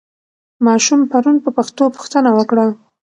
[0.65, 2.65] ماشوم پرون په پښتو پوښتنه وکړه.